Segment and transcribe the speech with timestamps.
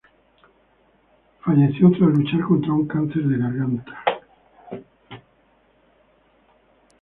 [1.41, 4.03] Falleció tras luchar contra un cáncer de garganta.